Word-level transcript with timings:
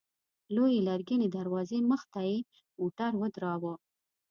لويې 0.55 0.79
لرګينې 0.87 1.27
دروازې 1.37 1.79
مخته 1.91 2.19
يې 2.29 2.37
موټر 2.79 3.11
ودراوه. 3.21 3.73